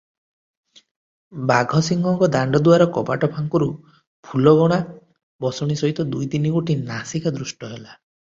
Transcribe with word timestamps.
ବାଘସିଂହଙ୍କ 1.51 2.29
ଦାଣ୍ତଦୁଆର 2.35 2.87
କବାଟ 2.95 3.29
ଫାଙ୍କରୁ 3.35 3.67
ଫୁଲଗୁଣା 4.31 4.81
ବସଣି 5.47 5.79
ସହିତ 5.83 6.09
ଦୁଇ 6.17 6.33
ତିନିଗୋଟି 6.35 6.79
ନାସିକା 6.91 7.35
ଦୃଷ୍ଟ 7.39 7.73
ହେଲା। 7.77 7.87